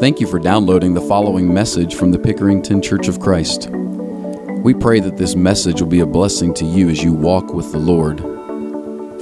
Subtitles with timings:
[0.00, 3.68] Thank you for downloading the following message from the Pickerington Church of Christ.
[3.68, 7.70] We pray that this message will be a blessing to you as you walk with
[7.70, 8.20] the Lord.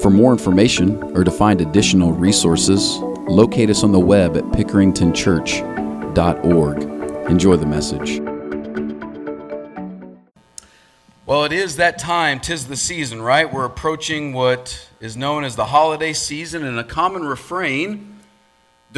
[0.01, 6.83] For more information or to find additional resources, locate us on the web at pickeringtonchurch.org.
[7.29, 8.21] Enjoy the message.
[11.27, 13.53] Well, it is that time, tis the season, right?
[13.53, 18.15] We're approaching what is known as the holiday season, and a common refrain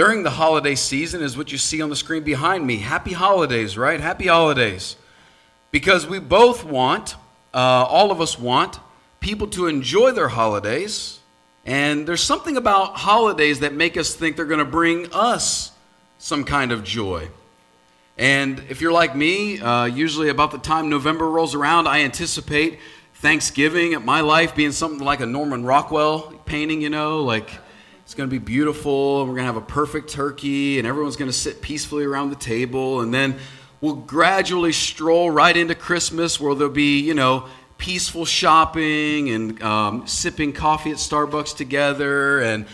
[0.00, 2.78] during the holiday season is what you see on the screen behind me.
[2.78, 4.00] Happy holidays, right?
[4.00, 4.96] Happy holidays.
[5.72, 7.16] Because we both want,
[7.52, 8.80] uh, all of us want,
[9.20, 11.18] people to enjoy their holidays.
[11.66, 15.70] And there's something about holidays that make us think they're going to bring us
[16.16, 17.28] some kind of joy.
[18.16, 22.78] And if you're like me, uh, usually about the time November rolls around, I anticipate
[23.16, 27.50] Thanksgiving at my life being something like a Norman Rockwell painting, you know, like
[28.10, 31.14] it's going to be beautiful, and we're going to have a perfect turkey, and everyone's
[31.14, 33.36] going to sit peacefully around the table, and then
[33.80, 37.46] we'll gradually stroll right into Christmas where there'll be, you know,
[37.78, 42.66] peaceful shopping and um, sipping coffee at Starbucks together, and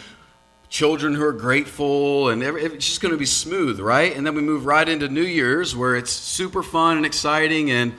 [0.71, 4.17] children who are grateful, and it's just going to be smooth, right?
[4.17, 7.93] And then we move right into New Year's where it's super fun and exciting, and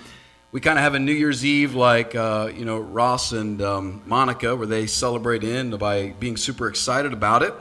[0.58, 4.02] we kind of have a New Year's Eve like uh, you know Ross and um,
[4.08, 7.54] Monica, where they celebrate in by being super excited about it.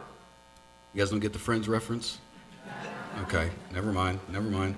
[0.94, 2.16] You guys don't get the Friends reference?
[3.24, 4.76] Okay, never mind, never mind.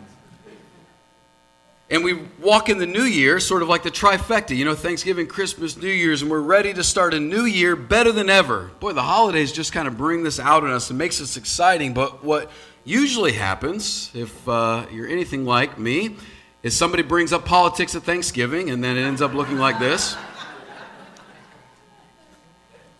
[1.90, 5.28] And we walk in the new year, sort of like the trifecta, you know, Thanksgiving,
[5.28, 8.72] Christmas, New Year's, and we're ready to start a new year better than ever.
[8.80, 11.94] Boy, the holidays just kind of bring this out in us and makes us exciting.
[11.94, 12.50] But what
[12.84, 16.16] usually happens, if uh, you're anything like me,
[16.62, 20.16] is somebody brings up politics at Thanksgiving, and then it ends up looking like this.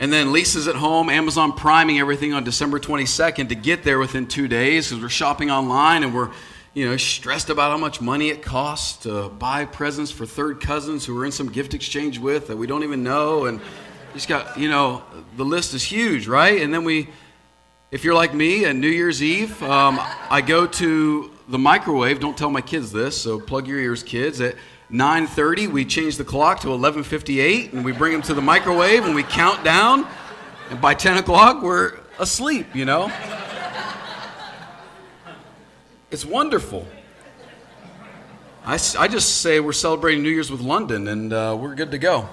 [0.01, 4.29] And then Lisa's at home, Amazon priming everything on December 22nd to get there within
[4.29, 6.31] two days because we're shopping online and we're
[6.73, 11.05] you know, stressed about how much money it costs to buy presents for third cousins
[11.05, 13.47] who we're in some gift exchange with that we don't even know.
[13.47, 13.61] And
[14.14, 15.02] just got, you know,
[15.36, 16.63] the list is huge, right?
[16.63, 17.08] And then we,
[17.91, 19.98] if you're like me, at New Year's Eve, um,
[20.30, 22.20] I go to the microwave.
[22.20, 24.41] Don't tell my kids this, so plug your ears, kids.
[24.41, 24.57] At
[24.91, 29.14] 9:30, we change the clock to 11:58, and we bring them to the microwave, and
[29.14, 30.07] we count down.
[30.70, 32.75] And by 10 o'clock, we're asleep.
[32.75, 33.11] You know.
[36.11, 36.86] It's wonderful.
[38.65, 41.98] I, I just say we're celebrating New Year's with London and uh, we're good to
[41.98, 42.29] go.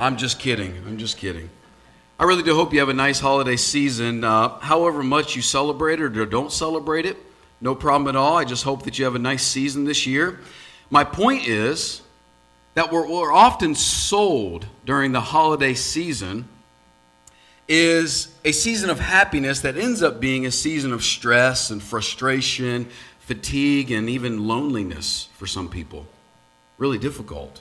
[0.00, 0.76] I'm just kidding.
[0.86, 1.48] I'm just kidding.
[2.18, 4.24] I really do hope you have a nice holiday season.
[4.24, 7.16] Uh, however much you celebrate it or don't celebrate it,
[7.62, 8.36] no problem at all.
[8.36, 10.40] I just hope that you have a nice season this year.
[10.90, 12.02] My point is
[12.74, 16.48] that we're, we're often sold during the holiday season
[17.68, 22.88] is a season of happiness that ends up being a season of stress and frustration,
[23.20, 26.06] fatigue, and even loneliness for some people.
[26.78, 27.60] Really difficult.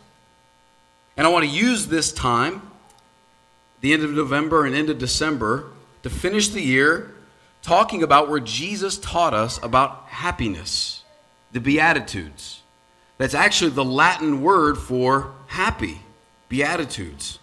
[1.16, 2.64] And I want to use this time,
[3.82, 5.68] the end of November and end of December,
[6.02, 7.14] to finish the year
[7.62, 11.04] talking about where Jesus taught us about happiness,
[11.52, 12.62] the Beatitudes.
[13.18, 16.02] That's actually the Latin word for happy,
[16.50, 17.40] Beatitudes.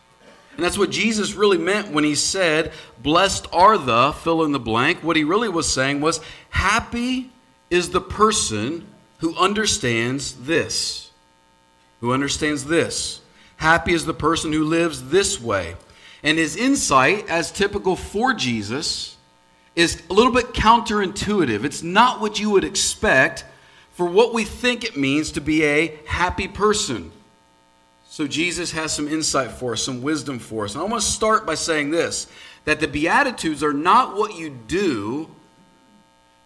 [0.57, 4.59] And that's what Jesus really meant when he said, Blessed are the, fill in the
[4.59, 5.05] blank.
[5.05, 7.31] What he really was saying was, Happy
[7.71, 11.13] is the person who understands this.
[12.01, 13.21] Who understands this.
[13.59, 15.77] Happy is the person who lives this way.
[16.25, 19.17] And his insight, as typical for Jesus,
[19.79, 21.63] is a little bit counterintuitive.
[21.63, 23.45] It's not what you would expect
[23.93, 27.13] for what we think it means to be a happy person.
[28.09, 30.75] So Jesus has some insight for us, some wisdom for us.
[30.75, 32.27] And I want to start by saying this
[32.65, 35.31] that the Beatitudes are not what you do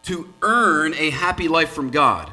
[0.02, 2.30] to earn a happy life from God.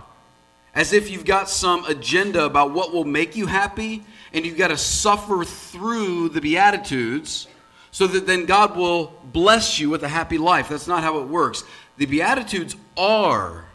[0.76, 4.68] As if you've got some agenda about what will make you happy, and you've got
[4.68, 7.48] to suffer through the Beatitudes
[7.92, 10.70] so that then God will bless you with a happy life.
[10.70, 11.64] That's not how it works.
[11.98, 13.66] The Beatitudes are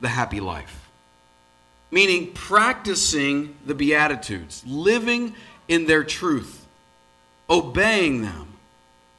[0.00, 0.86] the happy life
[1.90, 5.34] meaning practicing the Beatitudes, living
[5.68, 6.66] in their truth,
[7.48, 8.54] obeying them,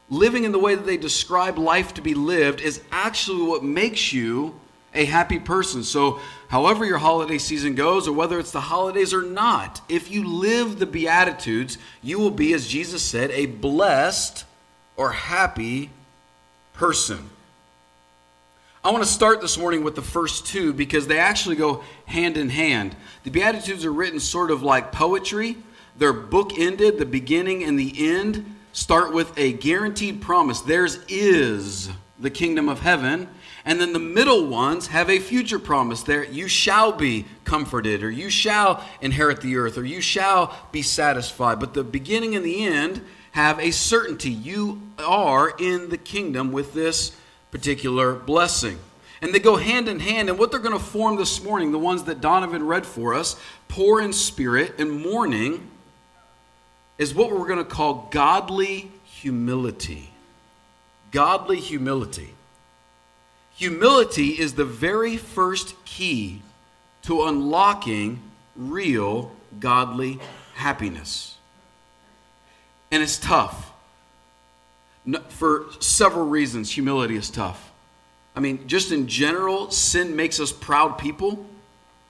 [0.09, 4.13] living in the way that they describe life to be lived is actually what makes
[4.13, 4.59] you
[4.97, 5.83] a happy person.
[5.83, 10.27] So, however your holiday season goes, or whether it's the holidays or not, if you
[10.27, 14.45] live the Beatitudes, you will be, as Jesus said, a blessed
[14.95, 15.89] or happy
[16.73, 17.29] person.
[18.83, 22.37] I want to start this morning with the first two because they actually go hand
[22.37, 22.95] in hand.
[23.23, 25.57] The Beatitudes are written sort of like poetry,
[25.97, 26.99] they're book ended.
[26.99, 30.61] The beginning and the end start with a guaranteed promise.
[30.61, 31.89] Theirs is
[32.19, 33.27] the kingdom of heaven.
[33.67, 38.09] And then the middle ones have a future promise there you shall be comforted, or
[38.09, 41.59] you shall inherit the earth, or you shall be satisfied.
[41.59, 44.31] But the beginning and the end have a certainty.
[44.31, 47.13] You are in the kingdom with this
[47.51, 48.79] particular blessing.
[49.21, 50.29] And they go hand in hand.
[50.29, 53.35] And what they're going to form this morning, the ones that Donovan read for us,
[53.67, 55.69] poor in spirit and mourning,
[56.97, 60.09] is what we're going to call godly humility.
[61.11, 62.33] Godly humility.
[63.57, 66.43] Humility is the very first key
[67.01, 68.21] to unlocking
[68.55, 70.19] real godly
[70.53, 71.37] happiness.
[72.91, 73.71] And it's tough.
[75.29, 77.71] For several reasons, humility is tough.
[78.35, 81.43] I mean, just in general, sin makes us proud people.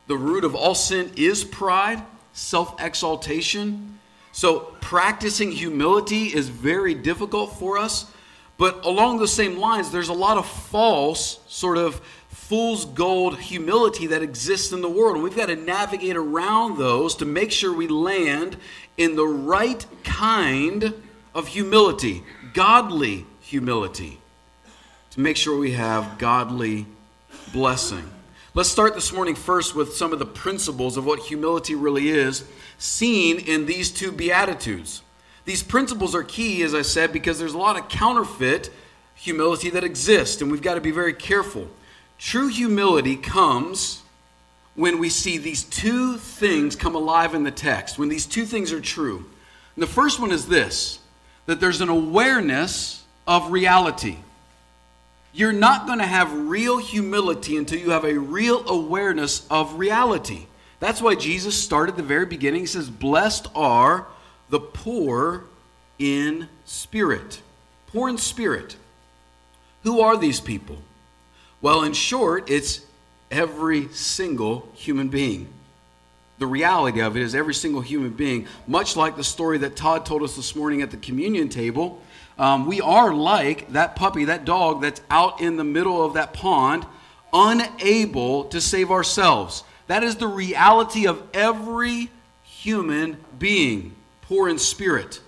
[0.08, 2.04] The root of all sin is pride,
[2.34, 4.00] self exaltation.
[4.34, 8.12] So, practicing humility is very difficult for us
[8.58, 14.08] but along the same lines, there's a lot of false, sort of fool's gold humility
[14.08, 15.16] that exists in the world.
[15.16, 18.58] And we've got to navigate around those to make sure we land
[18.98, 20.94] in the right kind
[21.36, 22.24] of humility,
[22.54, 24.20] godly humility,
[25.12, 26.88] to make sure we have godly
[27.54, 28.10] blessing.
[28.54, 32.44] Let's start this morning first with some of the principles of what humility really is,
[32.80, 35.04] seen in these two Beatitudes.
[35.48, 38.70] These principles are key, as I said, because there's a lot of counterfeit
[39.16, 41.70] humility that exists, and we've got to be very careful.
[42.20, 44.02] True humility comes
[44.76, 48.74] when we see these two things come alive in the text, when these two things
[48.74, 49.26] are true.
[49.76, 51.00] And the first one is this
[51.46, 54.18] that there's an awareness of reality.
[55.32, 60.48] You're not going to have real humility until you have a real awareness of reality.
[60.82, 62.60] That's why Jesus started the very beginning.
[62.60, 64.08] He says, Blessed are
[64.50, 65.44] the poor
[66.00, 67.42] in spirit.
[67.88, 68.76] Poor in spirit.
[69.84, 70.78] Who are these people?
[71.62, 72.82] Well, in short, it's
[73.32, 75.48] every single human being.
[76.40, 80.06] The reality of it is every single human being, much like the story that Todd
[80.06, 82.02] told us this morning at the communion table,
[82.38, 86.34] um, we are like that puppy, that dog that's out in the middle of that
[86.34, 86.86] pond,
[87.34, 89.64] unable to save ourselves.
[89.88, 92.12] That is the reality of every
[92.44, 93.97] human being
[94.28, 95.22] poor in spirit.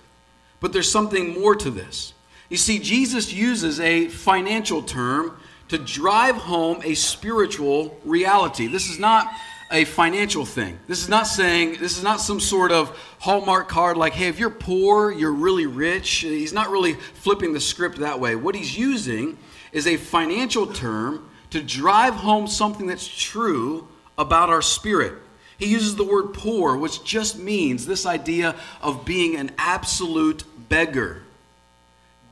[0.60, 2.12] But there's something more to this.
[2.48, 5.38] You see, Jesus uses a financial term
[5.68, 8.66] to drive home a spiritual reality.
[8.66, 9.30] This is not
[9.70, 10.78] a financial thing.
[10.88, 12.88] This is not saying, this is not some sort of
[13.20, 16.10] Hallmark card like, hey, if you're poor, you're really rich.
[16.10, 18.34] He's not really flipping the script that way.
[18.34, 19.38] What he's using
[19.70, 23.86] is a financial term to drive home something that's true
[24.18, 25.14] about our spirit.
[25.60, 31.22] He uses the word poor, which just means this idea of being an absolute beggar,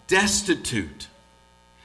[0.06, 1.08] destitute,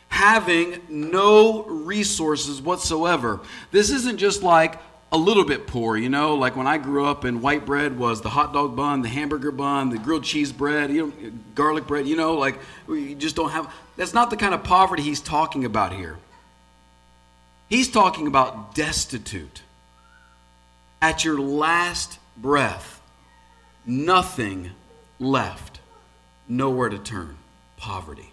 [0.08, 3.42] having no resources whatsoever.
[3.72, 4.80] This isn't just like
[5.12, 8.22] a little bit poor, you know, like when I grew up and white bread was
[8.22, 12.08] the hot dog bun, the hamburger bun, the grilled cheese bread, you know, garlic bread,
[12.08, 12.58] you know, like
[12.88, 16.18] we just don't have that's not the kind of poverty he's talking about here.
[17.68, 19.63] He's talking about destitute
[21.04, 23.02] at your last breath,
[23.86, 24.72] nothing
[25.20, 25.82] left,
[26.48, 27.36] nowhere to turn.
[27.76, 28.32] Poverty.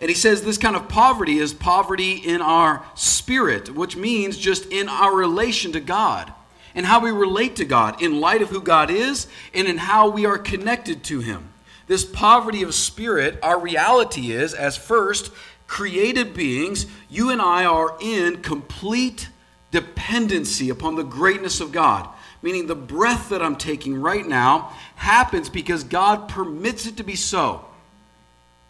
[0.00, 4.66] And he says this kind of poverty is poverty in our spirit, which means just
[4.66, 6.32] in our relation to God
[6.76, 10.08] and how we relate to God in light of who God is and in how
[10.08, 11.48] we are connected to Him.
[11.88, 15.32] This poverty of spirit, our reality is, as first
[15.66, 19.28] created beings, you and I are in complete
[19.72, 22.08] dependency upon the greatness of God.
[22.42, 27.16] Meaning, the breath that I'm taking right now happens because God permits it to be
[27.16, 27.64] so.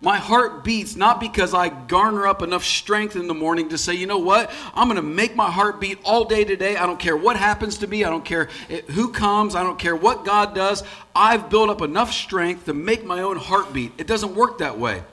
[0.03, 3.95] My heart beats not because I garner up enough strength in the morning to say,
[3.95, 6.77] you know what, I'm going to make my heart beat all day today.
[6.77, 8.03] I don't care what happens to me.
[8.03, 9.55] I don't care eh, who comes.
[9.55, 10.83] I don't care what God does.
[11.15, 13.93] I've built up enough strength to make my own heart beat.
[13.97, 15.05] It doesn't work that way.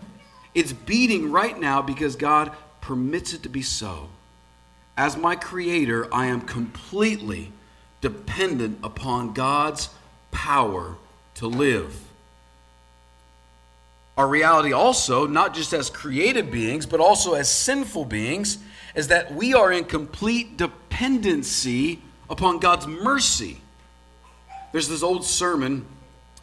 [0.55, 4.10] It's beating right now because God permits it to be so.
[5.00, 7.53] As my creator, I am completely
[8.01, 9.88] dependent upon God's
[10.29, 10.98] power
[11.36, 11.98] to live.
[14.18, 18.58] Our reality, also, not just as created beings, but also as sinful beings,
[18.94, 23.62] is that we are in complete dependency upon God's mercy.
[24.74, 25.86] There's this old sermon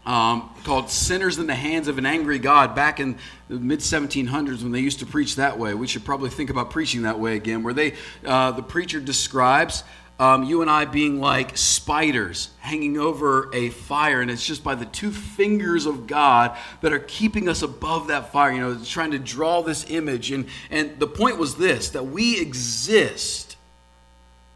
[0.07, 4.63] um, called Sinners in the Hands of an Angry God back in the mid 1700s
[4.63, 5.75] when they used to preach that way.
[5.75, 7.95] We should probably think about preaching that way again, where they,
[8.25, 9.83] uh, the preacher describes
[10.19, 14.75] um, you and I being like spiders hanging over a fire, and it's just by
[14.75, 19.11] the two fingers of God that are keeping us above that fire, you know, trying
[19.11, 20.31] to draw this image.
[20.31, 23.57] And, and the point was this that we exist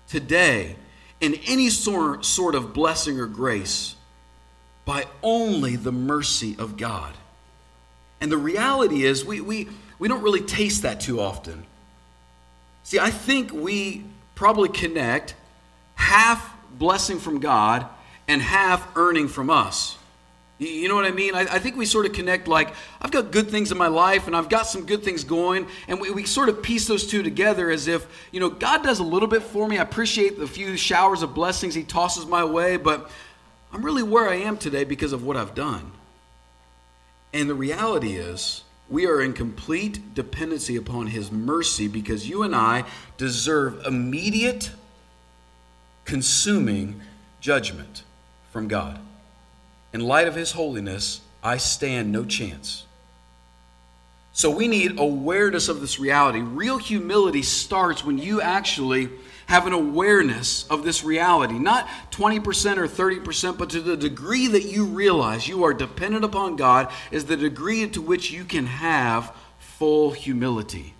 [0.08, 0.76] today
[1.20, 3.96] in any sort, sort of blessing or grace
[4.90, 7.14] by only the mercy of God.
[8.20, 9.68] And the reality is, we, we,
[10.00, 11.64] we don't really taste that too often.
[12.82, 14.02] See, I think we
[14.34, 15.36] probably connect
[15.94, 17.86] half blessing from God
[18.26, 19.96] and half earning from us.
[20.58, 21.36] You know what I mean?
[21.36, 24.26] I, I, think we sort of connect like, I've got good things in my life
[24.26, 25.68] and I've got some good things going.
[25.86, 28.98] And we, we sort of piece those two together as if, you know, God does
[28.98, 29.78] a little bit for me.
[29.78, 33.08] I appreciate the few showers of blessings He tosses my way, but
[33.72, 35.92] I'm really where I am today because of what I've done.
[37.32, 42.54] And the reality is, we are in complete dependency upon His mercy because you and
[42.56, 42.84] I
[43.16, 44.72] deserve immediate,
[46.04, 47.00] consuming
[47.40, 48.02] judgment
[48.50, 48.98] from God.
[49.92, 52.84] In light of His holiness, I stand no chance.
[54.32, 56.40] So we need awareness of this reality.
[56.40, 59.10] Real humility starts when you actually
[59.50, 61.58] have an awareness of this reality.
[61.58, 66.54] Not 20% or 30%, but to the degree that you realize you are dependent upon
[66.54, 70.94] God is the degree to which you can have full humility.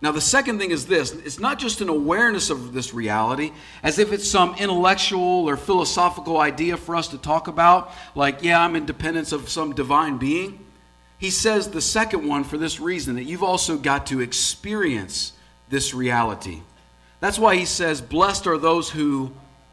[0.00, 3.98] Now, the second thing is this it's not just an awareness of this reality as
[3.98, 8.76] if it's some intellectual or philosophical idea for us to talk about, like, yeah, I'm
[8.76, 10.58] in dependence of some divine being.
[11.18, 15.34] He says the second one for this reason that you've also got to experience
[15.68, 16.62] this reality.
[17.24, 19.32] That's why he says, Blessed are those who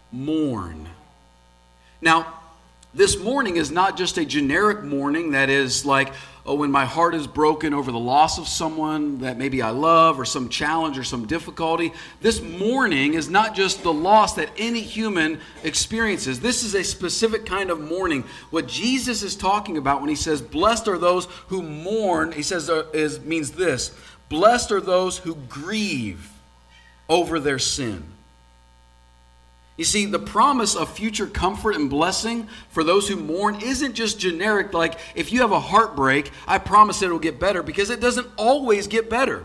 [0.09, 0.87] mourn.
[1.99, 2.33] Now,
[2.93, 6.13] this mourning is not just a generic mourning that is like,
[6.45, 10.17] oh, when my heart is broken over the loss of someone that maybe I love
[10.17, 11.91] or some challenge or some difficulty.
[12.21, 16.39] This mourning is not just the loss that any human experiences.
[16.39, 18.23] This is a specific kind of mourning.
[18.51, 22.69] What Jesus is talking about when he says, Blessed are those who mourn, he says,
[22.69, 23.93] uh, is, means this
[24.29, 26.29] Blessed are those who grieve
[27.11, 28.05] over their sin.
[29.75, 34.19] You see, the promise of future comfort and blessing for those who mourn isn't just
[34.19, 38.27] generic, like if you have a heartbreak, I promise it'll get better, because it doesn't
[38.37, 39.43] always get better.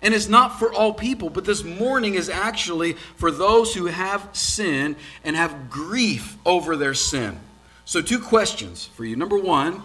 [0.00, 4.28] And it's not for all people, but this mourning is actually for those who have
[4.32, 4.94] sin
[5.24, 7.40] and have grief over their sin.
[7.84, 9.16] So, two questions for you.
[9.16, 9.82] Number one,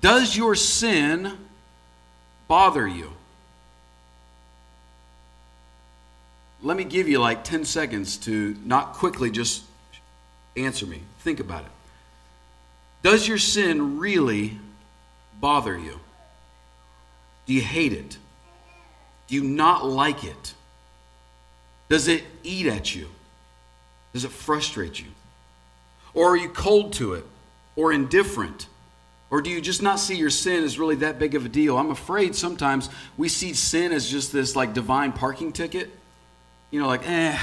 [0.00, 1.32] does your sin
[2.48, 3.12] bother you?
[6.68, 9.64] Let me give you like 10 seconds to not quickly just
[10.54, 11.00] answer me.
[11.20, 11.70] Think about it.
[13.02, 14.58] Does your sin really
[15.40, 15.98] bother you?
[17.46, 18.18] Do you hate it?
[19.28, 20.52] Do you not like it?
[21.88, 23.08] Does it eat at you?
[24.12, 25.08] Does it frustrate you?
[26.12, 27.24] Or are you cold to it
[27.76, 28.66] or indifferent?
[29.30, 31.78] Or do you just not see your sin as really that big of a deal?
[31.78, 35.92] I'm afraid sometimes we see sin as just this like divine parking ticket
[36.70, 37.38] you know, like, eh,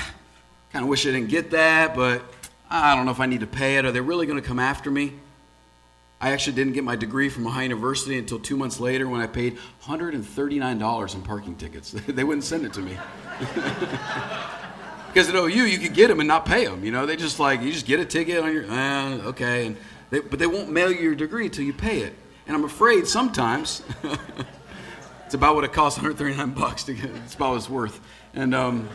[0.72, 2.22] kind of wish I didn't get that, but
[2.70, 3.86] I don't know if I need to pay it.
[3.86, 5.13] Are they really going to come after me?
[6.22, 9.27] I actually didn't get my degree from Ohio University until two months later when I
[9.27, 11.91] paid $139 in parking tickets.
[12.08, 12.98] they wouldn't send it to me.
[15.08, 16.84] because at OU, you could get them and not pay them.
[16.84, 19.67] You know, they just like, you just get a ticket on your, eh, okay.
[19.67, 19.77] And
[20.10, 22.13] they, but they won't mail you your degree until you pay it.
[22.48, 23.82] And I'm afraid sometimes
[25.25, 28.00] it's about what it costs 139 bucks to get, it's about what it's worth.
[28.36, 28.89] And, um,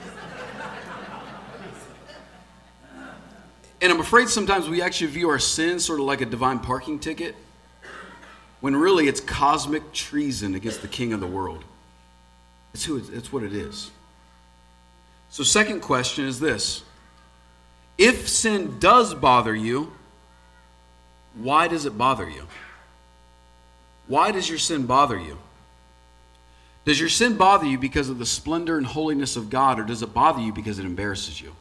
[3.83, 6.99] And I'm afraid sometimes we actually view our sin sort of like a divine parking
[6.99, 7.35] ticket,
[8.61, 11.65] when really it's cosmic treason against the king of the world.
[12.75, 13.91] It's, who it's what it is.
[15.31, 16.83] So, second question is this
[17.97, 19.93] If sin does bother you,
[21.35, 22.47] why does it bother you?
[24.07, 25.39] Why does your sin bother you?
[26.85, 30.03] Does your sin bother you because of the splendor and holiness of God, or does
[30.03, 31.55] it bother you because it embarrasses you?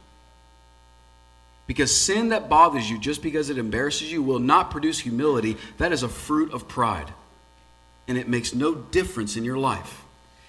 [1.66, 5.56] Because sin that bothers you just because it embarrasses you will not produce humility.
[5.78, 7.12] That is a fruit of pride.
[8.08, 10.02] And it makes no difference in your life.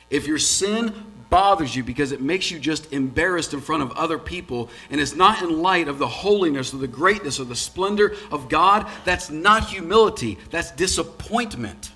[0.10, 0.94] If your sin
[1.30, 5.16] bothers you because it makes you just embarrassed in front of other people and it's
[5.16, 9.30] not in light of the holiness or the greatness or the splendor of God, that's
[9.30, 11.91] not humility, that's disappointment.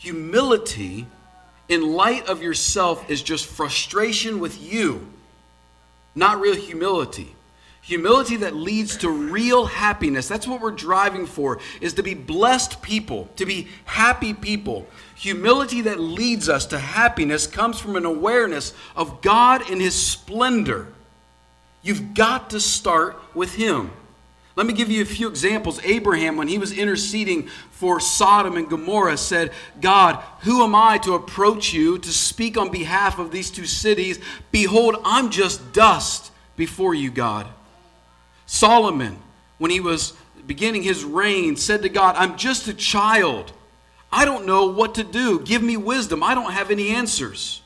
[0.00, 1.06] Humility
[1.68, 5.06] in light of yourself is just frustration with you,
[6.14, 7.34] not real humility.
[7.82, 10.28] Humility that leads to real happiness.
[10.28, 14.86] That's what we're driving for, is to be blessed people, to be happy people.
[15.14, 20.92] Humility that leads us to happiness comes from an awareness of God in His splendor
[21.82, 23.90] You've got to start with Him.
[24.60, 25.80] Let me give you a few examples.
[25.84, 31.14] Abraham, when he was interceding for Sodom and Gomorrah, said, God, who am I to
[31.14, 34.20] approach you to speak on behalf of these two cities?
[34.52, 37.46] Behold, I'm just dust before you, God.
[38.44, 39.16] Solomon,
[39.56, 40.12] when he was
[40.46, 43.52] beginning his reign, said to God, I'm just a child.
[44.12, 45.40] I don't know what to do.
[45.40, 46.22] Give me wisdom.
[46.22, 47.62] I don't have any answers.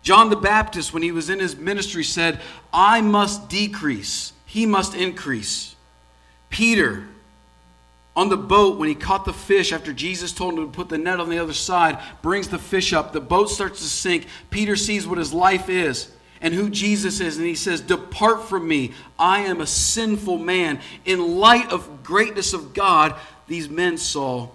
[0.00, 2.40] John the Baptist, when he was in his ministry, said,
[2.72, 5.75] I must decrease, he must increase.
[6.50, 7.06] Peter,
[8.14, 10.98] on the boat, when he caught the fish after Jesus told him to put the
[10.98, 13.12] net on the other side, brings the fish up.
[13.12, 14.26] The boat starts to sink.
[14.50, 16.10] Peter sees what his life is
[16.40, 18.92] and who Jesus is, and he says, Depart from me.
[19.18, 20.80] I am a sinful man.
[21.04, 23.14] In light of greatness of God,
[23.46, 24.48] these men saw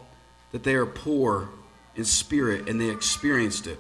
[0.52, 1.50] that they are poor
[1.96, 3.80] in spirit and they experienced it.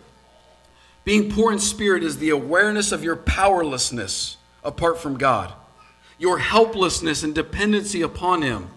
[1.03, 5.53] Being poor in spirit is the awareness of your powerlessness apart from God,
[6.21, 8.69] your helplessness and dependency upon Him,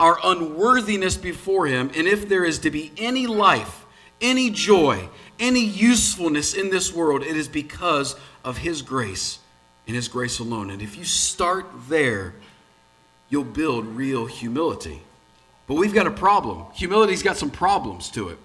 [0.00, 3.84] our unworthiness before Him, and if there is to be any life,
[4.22, 5.06] any joy,
[5.38, 9.40] any usefulness in this world, it is because of His grace
[9.86, 10.70] and His grace alone.
[10.70, 12.34] And if you start there,
[13.28, 15.02] you'll build real humility.
[15.66, 16.64] But we've got a problem.
[16.72, 18.38] Humility's got some problems to it.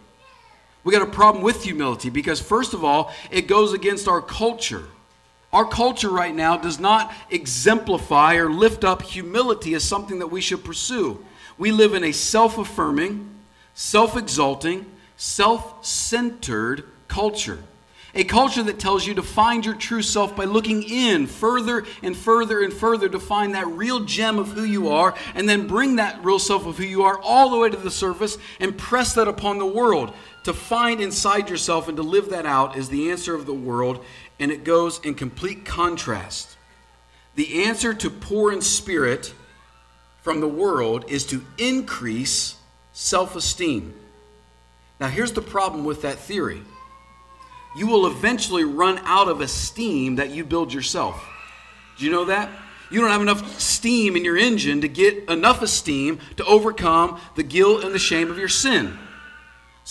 [0.84, 4.84] We got a problem with humility because, first of all, it goes against our culture.
[5.54, 10.40] Our culture right now does not exemplify or lift up humility as something that we
[10.42, 11.24] should pursue.
[11.58, 13.30] We live in a self affirming,
[13.74, 14.86] self exalting,
[15.18, 17.60] self centered culture.
[18.14, 22.16] A culture that tells you to find your true self by looking in further and
[22.16, 25.96] further and further to find that real gem of who you are, and then bring
[25.96, 29.14] that real self of who you are all the way to the surface and press
[29.14, 30.14] that upon the world.
[30.44, 34.04] To find inside yourself and to live that out is the answer of the world,
[34.42, 36.58] and it goes in complete contrast.
[37.36, 39.34] The answer to poor in spirit
[40.22, 42.56] from the world is to increase
[42.92, 43.94] self esteem.
[45.00, 46.64] Now, here's the problem with that theory
[47.78, 51.24] you will eventually run out of esteem that you build yourself.
[51.98, 52.50] Do you know that?
[52.90, 57.44] You don't have enough steam in your engine to get enough esteem to overcome the
[57.44, 58.98] guilt and the shame of your sin.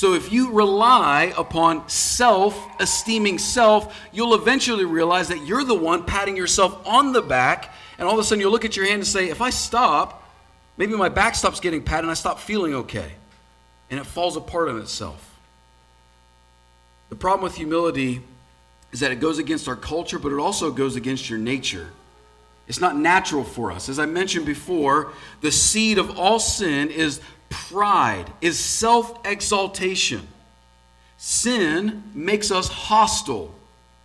[0.00, 6.06] So if you rely upon self esteeming self, you'll eventually realize that you're the one
[6.06, 9.00] patting yourself on the back, and all of a sudden you'll look at your hand
[9.00, 10.26] and say, If I stop,
[10.78, 13.12] maybe my back stops getting patted and I stop feeling okay.
[13.90, 15.38] And it falls apart on itself.
[17.10, 18.22] The problem with humility
[18.92, 21.88] is that it goes against our culture, but it also goes against your nature.
[22.68, 23.90] It's not natural for us.
[23.90, 30.26] As I mentioned before, the seed of all sin is pride, is self exaltation.
[31.18, 33.54] Sin makes us hostile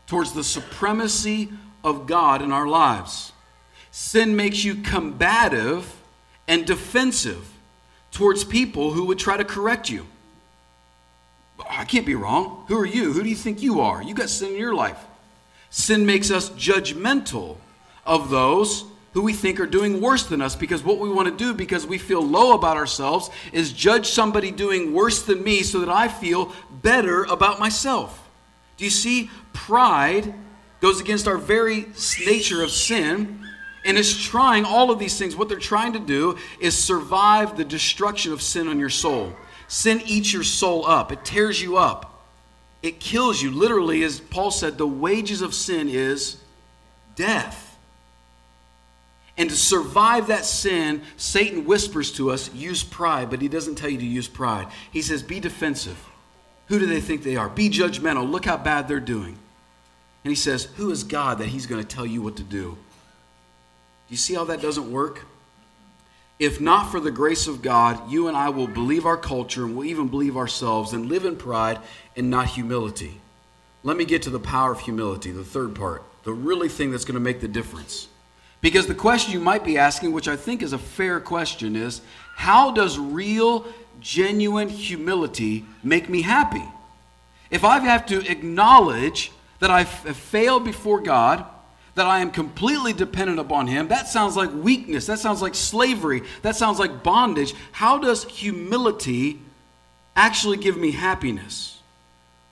[0.07, 1.49] towards the supremacy
[1.83, 3.31] of God in our lives.
[3.91, 5.95] Sin makes you combative
[6.47, 7.47] and defensive
[8.11, 10.05] towards people who would try to correct you.
[11.69, 12.65] I can't be wrong.
[12.67, 13.13] Who are you?
[13.13, 14.03] Who do you think you are?
[14.03, 14.99] You got sin in your life.
[15.69, 17.57] Sin makes us judgmental
[18.05, 21.33] of those who we think are doing worse than us because what we want to
[21.33, 25.79] do because we feel low about ourselves is judge somebody doing worse than me so
[25.79, 26.51] that I feel
[26.81, 28.29] better about myself.
[28.75, 29.29] Do you see?
[29.53, 30.33] Pride
[30.81, 31.87] goes against our very
[32.25, 33.39] nature of sin
[33.85, 35.33] and is trying all of these things.
[35.33, 39.31] What they're trying to do is survive the destruction of sin on your soul.
[39.69, 42.21] Sin eats your soul up, it tears you up,
[42.83, 43.49] it kills you.
[43.51, 46.35] Literally, as Paul said, the wages of sin is
[47.15, 47.64] death.
[49.37, 53.89] And to survive that sin, Satan whispers to us, use pride, but he doesn't tell
[53.89, 54.67] you to use pride.
[54.91, 56.01] He says, be defensive.
[56.67, 57.49] Who do they think they are?
[57.49, 58.29] Be judgmental.
[58.29, 59.37] Look how bad they're doing.
[60.23, 62.71] And he says, Who is God that he's going to tell you what to do?
[62.71, 65.25] Do you see how that doesn't work?
[66.39, 69.75] If not for the grace of God, you and I will believe our culture and
[69.75, 71.79] we'll even believe ourselves and live in pride
[72.17, 73.21] and not humility.
[73.83, 77.05] Let me get to the power of humility, the third part, the really thing that's
[77.05, 78.07] going to make the difference.
[78.65, 82.01] Because the question you might be asking, which I think is a fair question, is
[82.35, 83.63] how does real,
[84.01, 86.63] genuine humility make me happy?
[87.51, 91.45] If I have to acknowledge that I've failed before God,
[91.93, 95.05] that I am completely dependent upon Him, that sounds like weakness.
[95.05, 96.23] That sounds like slavery.
[96.41, 97.53] That sounds like bondage.
[97.71, 99.41] How does humility
[100.15, 101.83] actually give me happiness?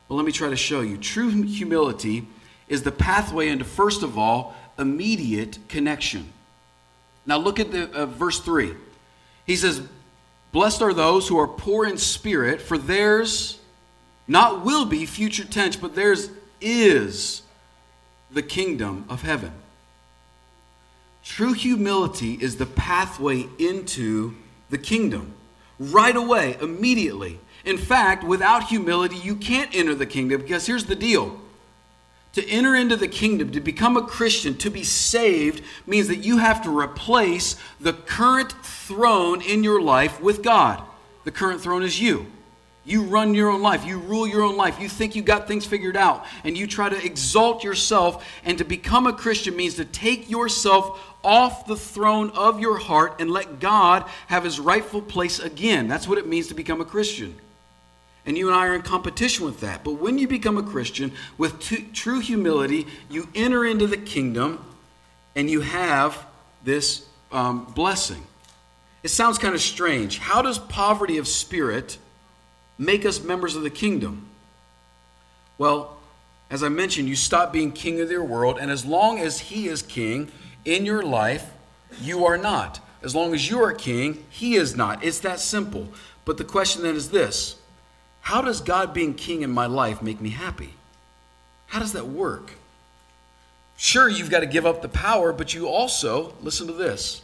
[0.08, 0.98] Well, let me try to show you.
[0.98, 2.28] True humility
[2.68, 6.32] is the pathway into, first of all, immediate connection.
[7.26, 8.74] Now, look at the, uh, verse 3.
[9.46, 9.82] He says,
[10.52, 13.60] Blessed are those who are poor in spirit, for theirs
[14.28, 16.30] not will be future tense, but theirs
[16.62, 17.42] is
[18.32, 19.52] the kingdom of heaven.
[21.24, 24.36] True humility is the pathway into
[24.70, 25.34] the kingdom.
[25.80, 27.40] Right away, immediately.
[27.66, 31.40] In fact, without humility, you can't enter the kingdom because here's the deal.
[32.34, 36.40] To enter into the kingdom, to become a Christian, to be saved, means that you
[36.40, 40.82] have to replace the current throne in your life with God.
[41.26, 42.26] The current throne is you.
[42.86, 43.86] You run your own life.
[43.86, 44.80] You rule your own life.
[44.80, 46.26] You think you got things figured out.
[46.44, 48.26] And you try to exalt yourself.
[48.44, 53.22] And to become a Christian means to take yourself off the throne of your heart
[53.22, 55.88] and let God have his rightful place again.
[55.88, 57.36] That's what it means to become a Christian.
[58.26, 59.84] And you and I are in competition with that.
[59.84, 64.64] But when you become a Christian with t- true humility, you enter into the kingdom
[65.36, 66.26] and you have
[66.64, 68.26] this um, blessing.
[69.02, 70.20] It sounds kind of strange.
[70.20, 71.98] How does poverty of spirit
[72.78, 74.30] make us members of the kingdom?
[75.58, 75.98] Well,
[76.50, 79.68] as I mentioned, you stop being king of your world, and as long as he
[79.68, 80.32] is king
[80.64, 81.52] in your life,
[82.02, 82.80] you are not.
[83.02, 85.04] As long as you are king, he is not.
[85.04, 85.90] It's that simple.
[86.26, 87.58] But the question then is this
[88.24, 90.76] How does God being king in my life make me happy?
[91.68, 92.54] How does that work?
[93.76, 97.22] Sure, you've got to give up the power, but you also, listen to this,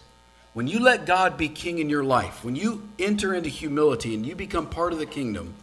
[0.54, 4.26] when you let God be king in your life, when you enter into humility and
[4.26, 5.54] you become part of the kingdom,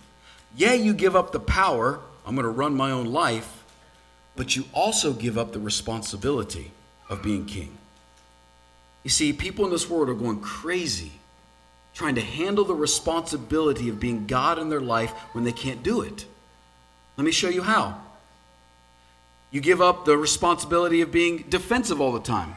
[0.56, 3.62] yeah, you give up the power, I'm going to run my own life,
[4.36, 6.70] but you also give up the responsibility
[7.10, 7.76] of being king.
[9.04, 11.12] You see, people in this world are going crazy
[11.96, 16.02] trying to handle the responsibility of being God in their life when they can't do
[16.02, 16.26] it.
[17.16, 17.98] Let me show you how.
[19.50, 22.54] You give up the responsibility of being defensive all the time.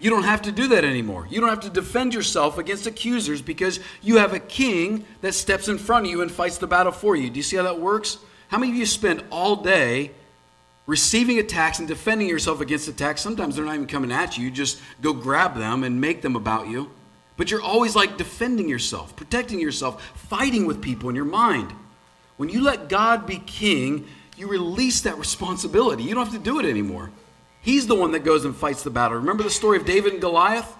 [0.00, 1.28] You don't have to do that anymore.
[1.30, 5.68] You don't have to defend yourself against accusers because you have a king that steps
[5.68, 7.30] in front of you and fights the battle for you.
[7.30, 8.18] Do you see how that works?
[8.48, 10.10] How many of you spend all day
[10.88, 13.20] receiving attacks and defending yourself against attacks?
[13.20, 14.46] Sometimes they're not even coming at you.
[14.46, 16.90] You just go grab them and make them about you.
[17.36, 21.72] But you're always like defending yourself, protecting yourself, fighting with people in your mind.
[22.36, 26.04] When you let God be king, you release that responsibility.
[26.04, 27.10] You don't have to do it anymore.
[27.60, 29.18] He's the one that goes and fights the battle.
[29.18, 30.72] Remember the story of David and Goliath?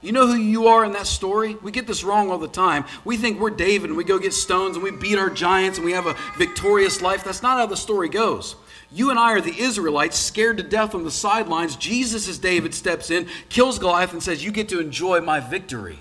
[0.00, 1.56] You know who you are in that story?
[1.56, 2.86] We get this wrong all the time.
[3.04, 5.84] We think we're David and we go get stones and we beat our giants and
[5.84, 7.22] we have a victorious life.
[7.22, 8.56] That's not how the story goes.
[8.92, 11.76] You and I are the Israelites scared to death on the sidelines.
[11.76, 16.00] Jesus, as David, steps in, kills Goliath, and says, You get to enjoy my victory.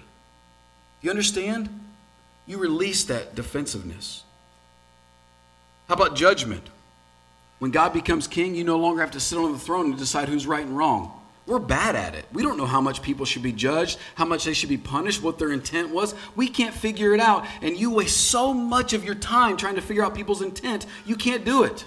[1.01, 1.69] You understand?
[2.47, 4.23] You release that defensiveness.
[5.87, 6.67] How about judgment?
[7.59, 10.29] When God becomes king, you no longer have to sit on the throne and decide
[10.29, 11.13] who's right and wrong.
[11.45, 12.25] We're bad at it.
[12.31, 15.21] We don't know how much people should be judged, how much they should be punished,
[15.21, 16.13] what their intent was.
[16.35, 17.45] We can't figure it out.
[17.61, 21.15] And you waste so much of your time trying to figure out people's intent, you
[21.15, 21.85] can't do it.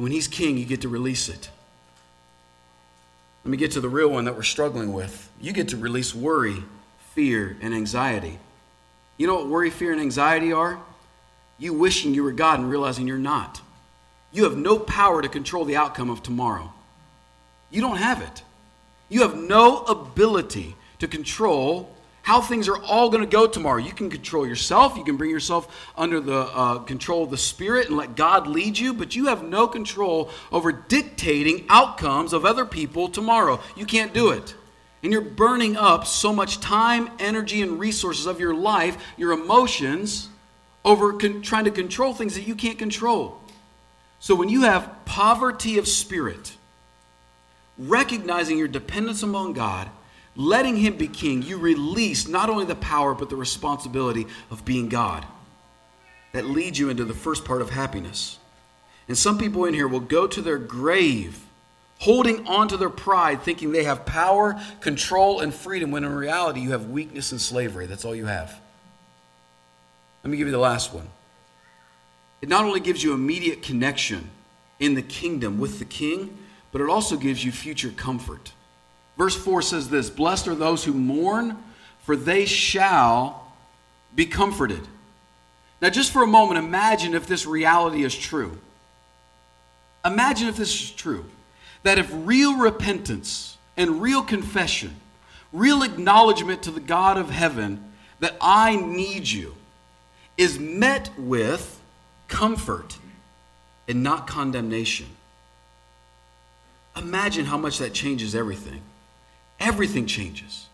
[0.00, 1.50] And when He's king, you get to release it.
[3.44, 5.30] Let me get to the real one that we're struggling with.
[5.38, 6.56] You get to release worry,
[7.12, 8.38] fear, and anxiety.
[9.18, 10.80] You know what worry, fear, and anxiety are?
[11.58, 13.60] You wishing you were God and realizing you're not.
[14.32, 16.72] You have no power to control the outcome of tomorrow.
[17.68, 18.42] You don't have it.
[19.10, 23.78] You have no ability to control how things are all going to go tomorrow.
[23.78, 24.96] You can control yourself.
[24.96, 28.78] You can bring yourself under the uh, control of the Spirit and let God lead
[28.78, 33.60] you, but you have no control over dictating outcomes of other people tomorrow.
[33.76, 34.54] You can't do it.
[35.02, 40.28] And you're burning up so much time, energy, and resources of your life, your emotions,
[40.84, 43.40] over con- trying to control things that you can't control.
[44.18, 46.56] So when you have poverty of spirit,
[47.78, 49.88] recognizing your dependence upon God,
[50.36, 54.88] letting Him be king, you release not only the power, but the responsibility of being
[54.88, 55.26] God.
[56.32, 58.38] That leads you into the first part of happiness.
[59.08, 61.44] And some people in here will go to their grave
[62.00, 66.60] holding on to their pride, thinking they have power, control, and freedom, when in reality
[66.60, 67.86] you have weakness and slavery.
[67.86, 68.58] That's all you have.
[70.24, 71.08] Let me give you the last one.
[72.40, 74.30] It not only gives you immediate connection
[74.78, 76.38] in the kingdom with the king,
[76.72, 78.52] but it also gives you future comfort.
[79.20, 81.58] Verse 4 says this Blessed are those who mourn,
[82.04, 83.52] for they shall
[84.14, 84.80] be comforted.
[85.82, 88.56] Now, just for a moment, imagine if this reality is true.
[90.06, 91.26] Imagine if this is true.
[91.82, 94.96] That if real repentance and real confession,
[95.52, 99.54] real acknowledgement to the God of heaven that I need you,
[100.38, 101.78] is met with
[102.26, 102.96] comfort
[103.86, 105.08] and not condemnation.
[106.96, 108.80] Imagine how much that changes everything.
[109.60, 110.66] Everything changes.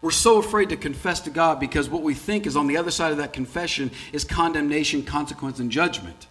[0.00, 2.90] We're so afraid to confess to God because what we think is on the other
[2.90, 6.26] side of that confession is condemnation, consequence, and judgment.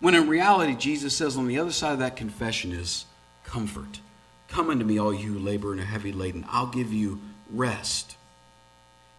[0.00, 3.04] When in reality, Jesus says on the other side of that confession is
[3.44, 4.00] comfort,
[4.48, 6.44] Come unto me, all you who labor and are heavy laden.
[6.50, 7.20] I'll give you
[7.50, 8.16] rest.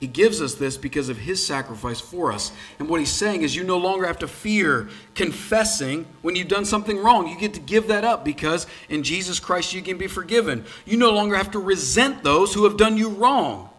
[0.03, 2.51] He gives us this because of his sacrifice for us.
[2.77, 6.65] And what he's saying is, you no longer have to fear confessing when you've done
[6.65, 7.29] something wrong.
[7.29, 10.65] You get to give that up because in Jesus Christ you can be forgiven.
[10.85, 13.69] You no longer have to resent those who have done you wrong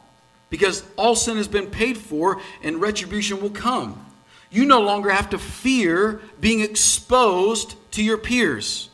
[0.48, 4.02] because all sin has been paid for and retribution will come.
[4.50, 8.88] You no longer have to fear being exposed to your peers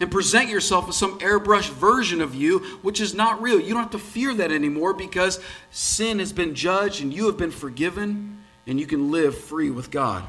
[0.00, 3.60] and present yourself as some airbrushed version of you, which is not real.
[3.60, 5.38] You don't have to fear that anymore because
[5.70, 9.90] sin has been judged and you have been forgiven and you can live free with
[9.90, 10.24] God.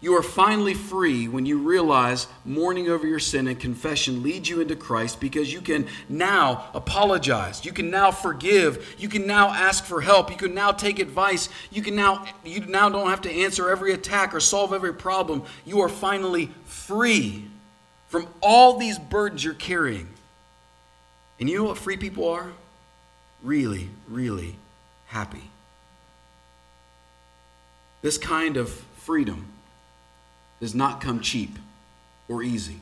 [0.00, 4.60] You are finally free when you realize mourning over your sin and confession leads you
[4.60, 7.64] into Christ because you can now apologize.
[7.64, 8.96] You can now forgive.
[8.98, 10.28] You can now ask for help.
[10.28, 11.48] You can now take advice.
[11.70, 15.44] You can now you now don't have to answer every attack or solve every problem.
[15.64, 17.48] You are finally free
[18.12, 20.06] from all these burdens you're carrying.
[21.40, 22.52] And you know what free people are?
[23.42, 24.56] Really, really
[25.06, 25.50] happy.
[28.02, 29.46] This kind of freedom
[30.60, 31.58] does not come cheap
[32.28, 32.80] or easy.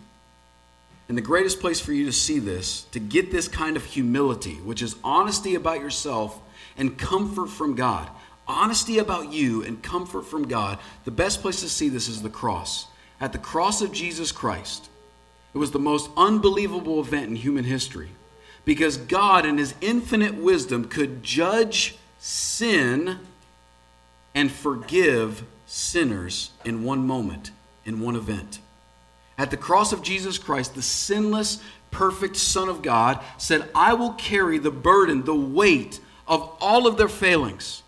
[1.08, 4.56] And the greatest place for you to see this, to get this kind of humility,
[4.56, 6.40] which is honesty about yourself
[6.76, 8.10] and comfort from God,
[8.48, 12.28] honesty about you and comfort from God, the best place to see this is the
[12.28, 12.88] cross.
[13.20, 14.89] At the cross of Jesus Christ,
[15.54, 18.10] it was the most unbelievable event in human history
[18.64, 23.18] because God, in His infinite wisdom, could judge sin
[24.34, 27.50] and forgive sinners in one moment,
[27.84, 28.60] in one event.
[29.38, 34.12] At the cross of Jesus Christ, the sinless, perfect Son of God said, I will
[34.12, 37.82] carry the burden, the weight of all of their failings.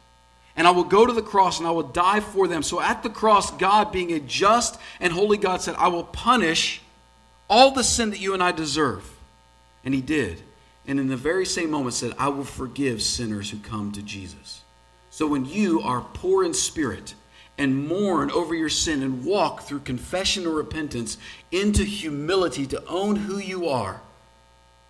[0.56, 2.62] And I will go to the cross and I will die for them.
[2.62, 6.81] So at the cross, God, being a just and holy God, said, I will punish
[7.52, 9.14] all the sin that you and I deserve.
[9.84, 10.42] And he did.
[10.86, 14.62] And in the very same moment said, I will forgive sinners who come to Jesus.
[15.10, 17.14] So when you are poor in spirit
[17.58, 21.18] and mourn over your sin and walk through confession or repentance
[21.50, 24.00] into humility to own who you are,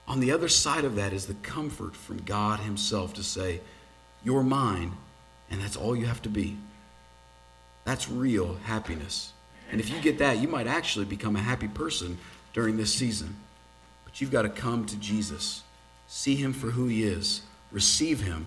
[0.06, 3.60] on the other side of that is the comfort from God Himself to say,
[4.22, 4.92] You're mine,
[5.50, 6.56] and that's all you have to be.
[7.84, 9.32] That's real happiness.
[9.72, 12.18] And if you get that, you might actually become a happy person
[12.52, 13.36] during this season.
[14.04, 15.62] But you've got to come to Jesus,
[16.06, 18.46] see him for who he is, receive him,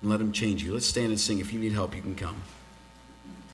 [0.00, 0.72] and let him change you.
[0.72, 1.40] Let's stand and sing.
[1.40, 2.42] If you need help, you can come.